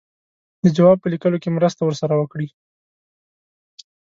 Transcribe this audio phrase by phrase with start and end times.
[0.63, 2.47] د جواب په لیکلو کې مرسته ورسره وکړي.